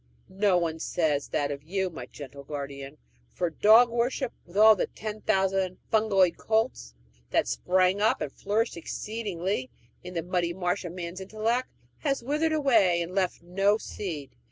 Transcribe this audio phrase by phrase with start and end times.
[0.29, 2.97] No one says that of you, my gentle guardian;
[3.29, 6.95] for dog worship, with all the ten thousand fungoid cults
[7.29, 9.69] that sprang up and flourished exceedingly
[10.03, 11.69] in the muddy marsh of man's intellect,
[11.99, 14.31] has withered quite away, and left no seed.